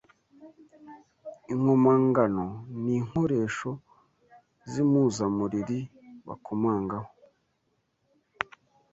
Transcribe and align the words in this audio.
Inkomangano 1.53 2.45
ni 2.83 2.91
inkoresho 2.99 3.71
z’impuzamuriri 4.71 5.79
bakomangaho 6.27 7.11